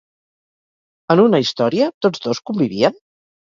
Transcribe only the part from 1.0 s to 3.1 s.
En una història, tots dos convivien?